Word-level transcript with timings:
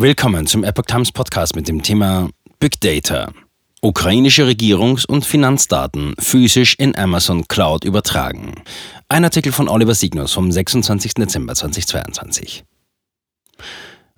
Willkommen 0.00 0.46
zum 0.46 0.62
Epoch 0.62 0.84
Times 0.84 1.10
Podcast 1.10 1.56
mit 1.56 1.66
dem 1.66 1.82
Thema 1.82 2.30
Big 2.60 2.80
Data. 2.80 3.32
Ukrainische 3.82 4.46
Regierungs- 4.46 5.04
und 5.04 5.26
Finanzdaten 5.26 6.14
physisch 6.20 6.76
in 6.78 6.96
Amazon 6.96 7.48
Cloud 7.48 7.82
übertragen. 7.84 8.54
Ein 9.08 9.24
Artikel 9.24 9.50
von 9.50 9.68
Oliver 9.68 9.96
Signus 9.96 10.32
vom 10.32 10.52
26. 10.52 11.14
Dezember 11.14 11.56
2022. 11.56 12.62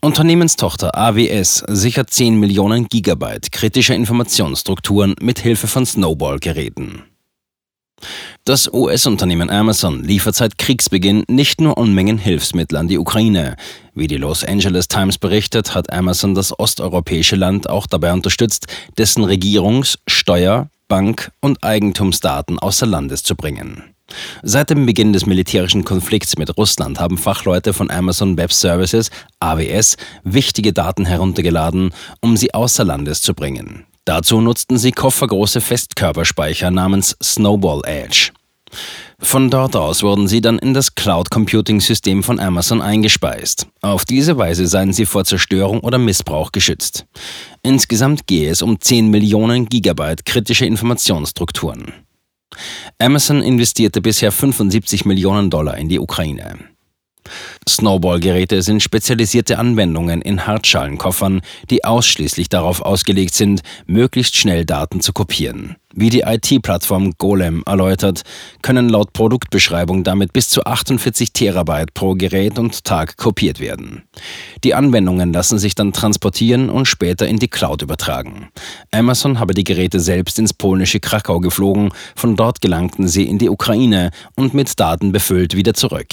Unternehmenstochter 0.00 0.96
AWS 0.96 1.64
sichert 1.66 2.10
10 2.10 2.38
Millionen 2.38 2.86
Gigabyte 2.86 3.50
kritischer 3.50 3.96
Informationsstrukturen 3.96 5.16
mit 5.20 5.40
Hilfe 5.40 5.66
von 5.66 5.84
Snowball-Geräten. 5.84 7.02
Das 8.44 8.72
US-Unternehmen 8.72 9.50
Amazon 9.50 10.04
liefert 10.04 10.34
seit 10.34 10.58
Kriegsbeginn 10.58 11.24
nicht 11.28 11.60
nur 11.60 11.78
Unmengen 11.78 12.18
Hilfsmittel 12.18 12.76
an 12.76 12.88
die 12.88 12.98
Ukraine. 12.98 13.56
Wie 13.94 14.06
die 14.06 14.16
Los 14.16 14.44
Angeles 14.44 14.88
Times 14.88 15.18
berichtet, 15.18 15.74
hat 15.74 15.92
Amazon 15.92 16.34
das 16.34 16.58
osteuropäische 16.58 17.36
Land 17.36 17.68
auch 17.68 17.86
dabei 17.86 18.12
unterstützt, 18.12 18.66
dessen 18.98 19.24
Regierungs-, 19.24 19.98
Steuer-, 20.06 20.68
Bank- 20.88 21.32
und 21.40 21.64
Eigentumsdaten 21.64 22.58
außer 22.58 22.86
Landes 22.86 23.22
zu 23.22 23.34
bringen. 23.34 23.94
Seit 24.42 24.70
dem 24.70 24.84
Beginn 24.84 25.12
des 25.12 25.26
militärischen 25.26 25.84
Konflikts 25.84 26.36
mit 26.36 26.56
Russland 26.56 27.00
haben 27.00 27.16
Fachleute 27.16 27.72
von 27.72 27.90
Amazon 27.90 28.36
Web 28.36 28.52
Services, 28.52 29.10
AWS, 29.40 29.96
wichtige 30.24 30.72
Daten 30.72 31.06
heruntergeladen, 31.06 31.92
um 32.20 32.36
sie 32.36 32.52
außer 32.52 32.84
Landes 32.84 33.22
zu 33.22 33.34
bringen. 33.34 33.86
Dazu 34.04 34.40
nutzten 34.40 34.76
sie 34.76 34.92
koffergroße 34.92 35.60
Festkörperspeicher 35.60 36.70
namens 36.70 37.16
Snowball 37.22 37.82
Edge. 37.84 38.30
Von 39.18 39.50
dort 39.50 39.76
aus 39.76 40.02
wurden 40.02 40.28
sie 40.28 40.40
dann 40.40 40.58
in 40.58 40.74
das 40.74 40.94
Cloud 40.94 41.30
Computing 41.30 41.80
System 41.80 42.22
von 42.22 42.38
Amazon 42.38 42.82
eingespeist. 42.82 43.66
Auf 43.80 44.04
diese 44.04 44.36
Weise 44.36 44.66
seien 44.66 44.92
sie 44.92 45.06
vor 45.06 45.24
Zerstörung 45.24 45.80
oder 45.80 45.98
Missbrauch 45.98 46.52
geschützt. 46.52 47.06
Insgesamt 47.62 48.26
gehe 48.26 48.50
es 48.50 48.60
um 48.60 48.80
10 48.80 49.10
Millionen 49.10 49.66
Gigabyte 49.66 50.24
kritische 50.24 50.66
Informationsstrukturen. 50.66 51.92
Amazon 52.98 53.42
investierte 53.42 54.00
bisher 54.00 54.30
75 54.30 55.04
Millionen 55.04 55.50
Dollar 55.50 55.78
in 55.78 55.88
die 55.88 55.98
Ukraine. 55.98 56.58
Snowball-Geräte 57.68 58.62
sind 58.62 58.82
spezialisierte 58.82 59.58
Anwendungen 59.58 60.22
in 60.22 60.46
Hartschalenkoffern, 60.46 61.40
die 61.70 61.84
ausschließlich 61.84 62.48
darauf 62.48 62.82
ausgelegt 62.82 63.34
sind, 63.34 63.62
möglichst 63.86 64.36
schnell 64.36 64.64
Daten 64.64 65.00
zu 65.00 65.12
kopieren. 65.12 65.76
Wie 65.96 66.10
die 66.10 66.22
IT-Plattform 66.22 67.12
Golem 67.18 67.62
erläutert, 67.66 68.22
können 68.62 68.88
laut 68.88 69.12
Produktbeschreibung 69.12 70.02
damit 70.02 70.32
bis 70.32 70.48
zu 70.48 70.64
48 70.64 71.32
Terabyte 71.32 71.94
pro 71.94 72.14
Gerät 72.14 72.58
und 72.58 72.82
Tag 72.82 73.16
kopiert 73.16 73.60
werden. 73.60 74.02
Die 74.64 74.74
Anwendungen 74.74 75.32
lassen 75.32 75.60
sich 75.60 75.76
dann 75.76 75.92
transportieren 75.92 76.68
und 76.68 76.86
später 76.86 77.28
in 77.28 77.38
die 77.38 77.46
Cloud 77.46 77.82
übertragen. 77.82 78.48
Amazon 78.90 79.38
habe 79.38 79.54
die 79.54 79.62
Geräte 79.62 80.00
selbst 80.00 80.40
ins 80.40 80.52
polnische 80.52 80.98
Krakau 80.98 81.38
geflogen, 81.38 81.92
von 82.16 82.34
dort 82.34 82.60
gelangten 82.60 83.06
sie 83.06 83.28
in 83.28 83.38
die 83.38 83.48
Ukraine 83.48 84.10
und 84.34 84.52
mit 84.52 84.80
Daten 84.80 85.12
befüllt 85.12 85.54
wieder 85.54 85.74
zurück. 85.74 86.08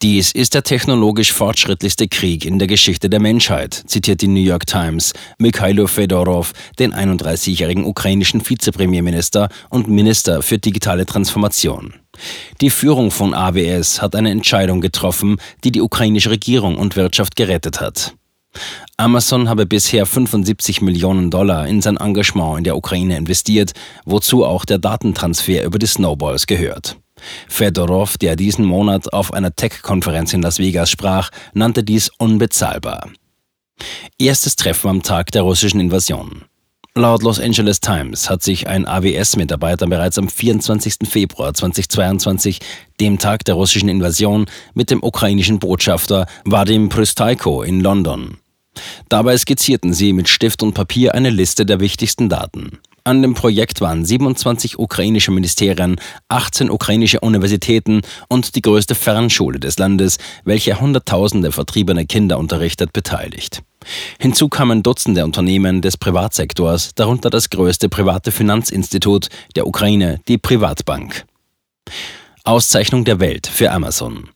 Dies 0.00 0.30
ist 0.30 0.54
der 0.54 0.62
technologisch 0.62 1.32
fortschrittlichste 1.32 2.06
Krieg 2.06 2.44
in 2.44 2.60
der 2.60 2.68
Geschichte 2.68 3.10
der 3.10 3.20
Menschheit, 3.20 3.74
zitiert 3.74 4.20
die 4.20 4.28
New 4.28 4.40
York 4.40 4.66
Times 4.66 5.12
Mikhailo 5.38 5.88
Fedorov, 5.88 6.52
den 6.78 6.94
31-jährigen 6.94 7.84
ukrainischen 7.84 8.48
Vizepremierminister 8.48 9.48
und 9.70 9.88
Minister 9.88 10.42
für 10.42 10.58
digitale 10.58 11.04
Transformation. 11.04 11.94
Die 12.60 12.70
Führung 12.70 13.10
von 13.10 13.34
AWS 13.34 14.00
hat 14.00 14.14
eine 14.14 14.30
Entscheidung 14.30 14.80
getroffen, 14.80 15.36
die 15.64 15.72
die 15.72 15.82
ukrainische 15.82 16.30
Regierung 16.30 16.76
und 16.76 16.94
Wirtschaft 16.94 17.34
gerettet 17.34 17.80
hat. 17.80 18.14
Amazon 18.96 19.48
habe 19.48 19.66
bisher 19.66 20.06
75 20.06 20.80
Millionen 20.80 21.30
Dollar 21.30 21.66
in 21.66 21.82
sein 21.82 21.96
Engagement 21.96 22.58
in 22.58 22.64
der 22.64 22.76
Ukraine 22.76 23.16
investiert, 23.16 23.72
wozu 24.04 24.44
auch 24.44 24.64
der 24.64 24.78
Datentransfer 24.78 25.64
über 25.64 25.78
die 25.78 25.86
Snowballs 25.86 26.46
gehört. 26.46 26.96
Fedorov, 27.48 28.18
der 28.18 28.36
diesen 28.36 28.64
Monat 28.64 29.12
auf 29.12 29.32
einer 29.32 29.54
Tech-Konferenz 29.54 30.32
in 30.32 30.42
Las 30.42 30.58
Vegas 30.58 30.90
sprach, 30.90 31.30
nannte 31.54 31.84
dies 31.84 32.10
unbezahlbar. 32.18 33.10
Erstes 34.18 34.56
Treffen 34.56 34.88
am 34.88 35.02
Tag 35.02 35.30
der 35.30 35.42
russischen 35.42 35.80
Invasion. 35.80 36.44
Laut 36.94 37.22
Los 37.22 37.38
Angeles 37.38 37.78
Times 37.78 38.28
hat 38.28 38.42
sich 38.42 38.66
ein 38.66 38.84
AWS-Mitarbeiter 38.84 39.86
bereits 39.86 40.18
am 40.18 40.28
24. 40.28 41.08
Februar 41.08 41.54
2022, 41.54 42.58
dem 42.98 43.20
Tag 43.20 43.44
der 43.44 43.54
russischen 43.54 43.88
Invasion, 43.88 44.46
mit 44.74 44.90
dem 44.90 45.02
ukrainischen 45.02 45.60
Botschafter 45.60 46.26
Vadim 46.44 46.88
Prystaiko 46.88 47.62
in 47.62 47.80
London. 47.82 48.38
Dabei 49.08 49.36
skizzierten 49.36 49.92
sie 49.92 50.12
mit 50.12 50.28
Stift 50.28 50.62
und 50.62 50.74
Papier 50.74 51.14
eine 51.14 51.30
Liste 51.30 51.64
der 51.64 51.78
wichtigsten 51.78 52.28
Daten. 52.28 52.78
An 53.08 53.22
dem 53.22 53.32
Projekt 53.32 53.80
waren 53.80 54.04
27 54.04 54.78
ukrainische 54.78 55.30
Ministerien, 55.30 55.96
18 56.28 56.68
ukrainische 56.68 57.20
Universitäten 57.20 58.02
und 58.28 58.54
die 58.54 58.60
größte 58.60 58.94
Fernschule 58.94 59.58
des 59.58 59.78
Landes, 59.78 60.18
welche 60.44 60.78
Hunderttausende 60.78 61.50
vertriebene 61.50 62.04
Kinder 62.04 62.38
unterrichtet, 62.38 62.92
beteiligt. 62.92 63.62
Hinzu 64.18 64.50
kamen 64.50 64.82
Dutzende 64.82 65.24
Unternehmen 65.24 65.80
des 65.80 65.96
Privatsektors, 65.96 66.94
darunter 66.96 67.30
das 67.30 67.48
größte 67.48 67.88
private 67.88 68.30
Finanzinstitut 68.30 69.28
der 69.56 69.66
Ukraine, 69.66 70.20
die 70.28 70.36
Privatbank. 70.36 71.24
Auszeichnung 72.44 73.06
der 73.06 73.20
Welt 73.20 73.46
für 73.46 73.70
Amazon. 73.70 74.28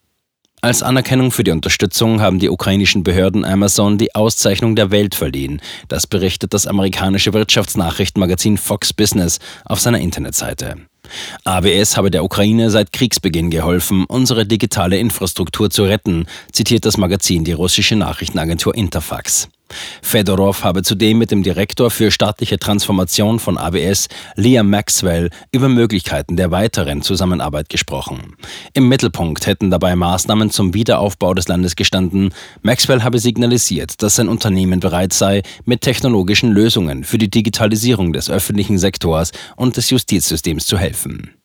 Als 0.65 0.84
Anerkennung 0.84 1.33
für 1.33 1.43
die 1.43 1.50
Unterstützung 1.50 2.21
haben 2.21 2.39
die 2.39 2.49
ukrainischen 2.49 3.03
Behörden 3.03 3.45
Amazon 3.45 3.99
die 3.99 4.15
Auszeichnung 4.15 4.77
der 4.77 4.93
Welt 4.93 5.17
verliehen. 5.17 5.61
Das 5.89 6.06
berichtet 6.06 6.55
das 6.55 6.69
amerikanische 6.69 7.33
Wirtschaftsnachrichtenmagazin 7.33 8.56
Fox 8.59 8.93
Business 8.93 9.41
auf 9.65 9.81
seiner 9.81 9.99
Internetseite. 9.99 10.77
AWS 11.43 11.97
habe 11.97 12.12
der 12.12 12.23
Ukraine 12.23 12.71
seit 12.71 12.93
Kriegsbeginn 12.93 13.50
geholfen, 13.50 14.05
unsere 14.05 14.47
digitale 14.47 14.99
Infrastruktur 14.99 15.69
zu 15.69 15.83
retten, 15.83 16.27
zitiert 16.53 16.84
das 16.84 16.97
Magazin 16.97 17.43
die 17.43 17.50
russische 17.50 17.97
Nachrichtenagentur 17.97 18.77
Interfax. 18.77 19.49
Fedorov 20.03 20.65
habe 20.65 20.83
zudem 20.83 21.19
mit 21.19 21.31
dem 21.31 21.43
Direktor 21.43 21.91
für 21.91 22.10
staatliche 22.10 22.59
Transformation 22.59 23.38
von 23.38 23.59
AWS, 23.59 24.09
Liam 24.37 24.71
Maxwell, 24.71 25.31
über 25.50 25.69
Möglichkeiten 25.69 26.37
der 26.37 26.50
weiteren 26.50 27.03
Zusammenarbeit 27.03 27.69
gesprochen. 27.69 28.37
Im 28.75 28.88
Mittelpunkt 28.88 29.47
hätten 29.47 29.71
dabei 29.71 29.97
Maßnahmen 29.97 30.50
zum 30.50 30.75
Wiederaufbau 30.75 31.34
des 31.34 31.49
Landes 31.49 31.77
gestanden. 31.77 32.34
Maxwell 32.62 33.03
habe 33.03 33.19
signalisiert, 33.19 34.03
dass 34.03 34.16
sein 34.16 34.28
Unternehmen 34.28 34.81
bereit 34.81 35.12
sei, 35.12 35.43
mit 35.65 35.81
technologischen 35.81 36.50
Lösungen 36.50 37.05
für 37.05 37.19
die 37.19 37.31
Digitalisierung 37.31 38.12
des 38.12 38.31
öffentlichen 38.31 38.78
Sektors 38.78 39.32
und 39.56 39.77
des 39.77 39.91
Justizsystems 39.91 40.66
zu 40.66 40.78
helfen. 40.78 41.42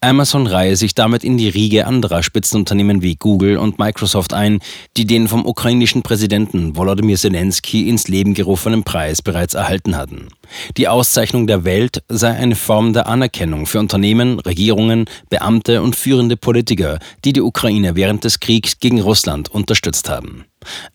Amazon 0.00 0.46
reihe 0.46 0.76
sich 0.76 0.94
damit 0.94 1.24
in 1.24 1.36
die 1.36 1.48
Riege 1.48 1.86
anderer 1.86 2.22
Spitzenunternehmen 2.22 3.02
wie 3.02 3.16
Google 3.16 3.56
und 3.56 3.78
Microsoft 3.78 4.32
ein, 4.32 4.60
die 4.96 5.06
den 5.06 5.28
vom 5.28 5.46
ukrainischen 5.46 6.02
Präsidenten 6.02 6.76
Volodymyr 6.76 7.16
Zelensky 7.16 7.88
ins 7.88 8.08
Leben 8.08 8.34
gerufenen 8.34 8.84
Preis 8.84 9.22
bereits 9.22 9.54
erhalten 9.54 9.96
hatten. 9.96 10.28
Die 10.76 10.88
Auszeichnung 10.88 11.46
der 11.46 11.64
Welt 11.64 12.02
sei 12.08 12.30
eine 12.30 12.54
Form 12.56 12.92
der 12.92 13.06
Anerkennung 13.06 13.66
für 13.66 13.78
Unternehmen, 13.78 14.40
Regierungen, 14.40 15.06
Beamte 15.30 15.82
und 15.82 15.96
führende 15.96 16.36
Politiker, 16.36 16.98
die 17.24 17.32
die 17.32 17.42
Ukraine 17.42 17.96
während 17.96 18.24
des 18.24 18.40
Kriegs 18.40 18.78
gegen 18.80 19.00
Russland 19.00 19.50
unterstützt 19.50 20.08
haben. 20.08 20.44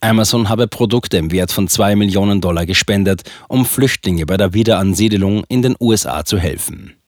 Amazon 0.02 0.50
habe 0.50 0.68
Produkte 0.68 1.18
im 1.18 1.32
Wert 1.32 1.52
von 1.52 1.68
2 1.68 1.96
Millionen 1.96 2.42
Dollar 2.42 2.66
gespendet, 2.66 3.24
um 3.48 3.66
Flüchtlinge 3.66 4.26
bei 4.26 4.38
der 4.38 4.54
Wiederansiedelung 4.54 5.44
in 5.48 5.62
den 5.62 5.76
USA 5.80 6.26
zu 6.26 6.38
helfen. 6.38 6.96